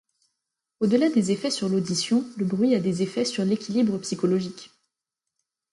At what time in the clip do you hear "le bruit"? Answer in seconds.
2.35-2.73